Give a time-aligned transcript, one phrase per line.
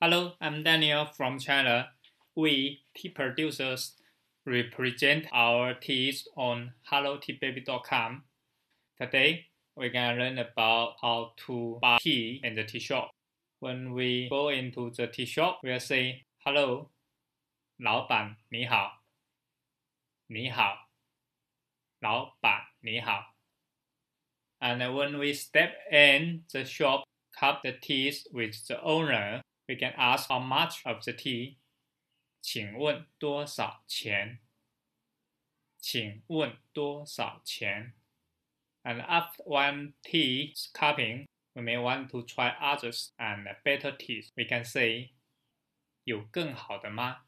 [0.00, 1.88] Hello, I'm Daniel from China.
[2.36, 3.94] We, tea producers,
[4.44, 8.24] represent our teas on helloteababy.com.
[9.00, 13.12] Today, we're gonna learn about how to buy tea in the tea shop.
[13.60, 16.90] When we go into the tea shop, we'll say, Hello,
[17.78, 19.02] 老板你好，
[20.26, 20.90] 你好，
[22.00, 23.34] 老板你好。
[24.60, 30.28] And when we step in the shop, cup the teas with the owner, we can ask
[30.28, 31.56] how much of the tea.
[32.40, 34.40] 请问多少钱？
[35.78, 37.94] 请问多少钱？
[38.82, 44.30] And after one tea cupping, we may want to try others and better teas.
[44.36, 45.12] We can say,
[46.04, 47.24] 有更好的吗？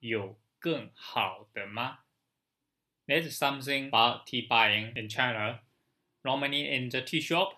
[0.00, 2.00] 有更好的吗？
[3.06, 5.60] That's something about tea buying in China.
[6.22, 7.54] Normally in the tea shop,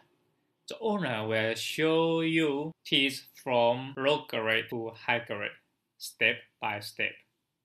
[0.72, 5.50] the owner will show you teas from low grade to high grade,
[5.96, 7.12] step by step.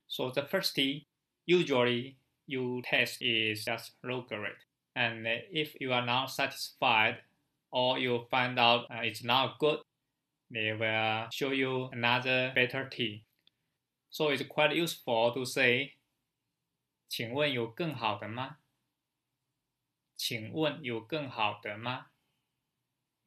[0.07, 1.05] So the first tea,
[1.45, 4.53] usually you test is just low grade.
[4.95, 7.17] And if you are not satisfied
[7.71, 9.79] or you find out uh, it's not good,
[10.51, 13.25] they will show you another better tea.
[14.11, 15.93] So it's quite useful to say,
[17.09, 18.57] 请问有更好的吗？
[20.15, 22.05] 请问有更好的吗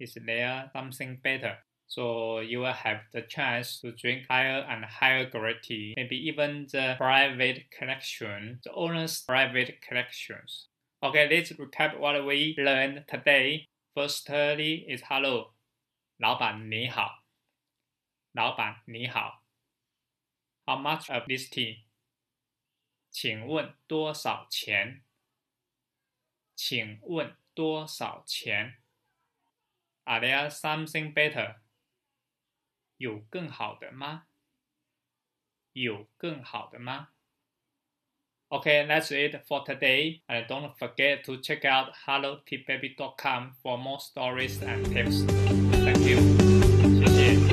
[0.01, 1.59] ？Is there something better?
[1.89, 6.67] So you will have the chance to drink higher and higher grade tea, maybe even
[6.73, 10.69] the private collection, the owner's private collections.
[11.03, 13.69] Okay, let's recap what we learned today.
[13.95, 15.55] Firstly is hello.
[16.19, 17.23] 老板你好。
[18.33, 19.45] 老板你好。
[20.67, 21.85] How much of this tea?
[23.11, 25.05] 请问多少钱？
[26.57, 28.79] 请问多少钱
[30.06, 31.56] are there something better？
[32.98, 34.24] 有更好的吗？
[35.74, 37.10] 有更好的吗
[38.50, 40.22] ？Okay, that's it for today.
[40.28, 45.24] And don't forget to check out helloteababy.com for more stories and tips.
[45.84, 46.20] Thank you.
[47.00, 47.51] 谢谢。